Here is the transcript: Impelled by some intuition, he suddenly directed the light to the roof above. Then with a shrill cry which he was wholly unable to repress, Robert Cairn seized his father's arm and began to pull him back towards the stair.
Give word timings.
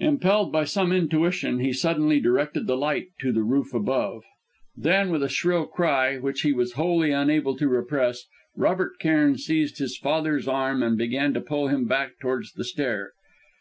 Impelled 0.00 0.50
by 0.50 0.64
some 0.64 0.90
intuition, 0.90 1.60
he 1.60 1.72
suddenly 1.72 2.18
directed 2.18 2.66
the 2.66 2.76
light 2.76 3.10
to 3.20 3.30
the 3.30 3.44
roof 3.44 3.72
above. 3.72 4.24
Then 4.76 5.08
with 5.08 5.22
a 5.22 5.28
shrill 5.28 5.66
cry 5.66 6.18
which 6.18 6.40
he 6.40 6.52
was 6.52 6.72
wholly 6.72 7.12
unable 7.12 7.56
to 7.58 7.68
repress, 7.68 8.24
Robert 8.56 8.98
Cairn 8.98 9.38
seized 9.38 9.78
his 9.78 9.96
father's 9.96 10.48
arm 10.48 10.82
and 10.82 10.98
began 10.98 11.32
to 11.32 11.40
pull 11.40 11.68
him 11.68 11.84
back 11.84 12.18
towards 12.18 12.54
the 12.54 12.64
stair. 12.64 13.12